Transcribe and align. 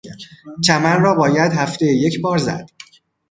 چمن 0.65 1.01
را 1.01 1.13
باید 1.15 1.51
هفتهای 1.51 1.95
یکبار 1.97 2.37
زد. 2.37 2.65